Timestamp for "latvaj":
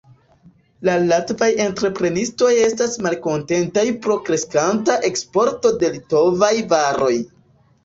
1.09-1.49